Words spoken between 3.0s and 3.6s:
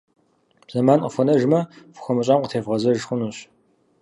хъунущ.